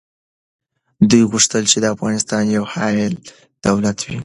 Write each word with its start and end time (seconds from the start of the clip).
دوی 1.09 1.23
غوښتل 1.31 1.63
چي 1.71 1.77
افغانستان 1.95 2.43
یو 2.55 2.63
حایل 2.73 3.13
دولت 3.67 3.97
وي. 4.09 4.19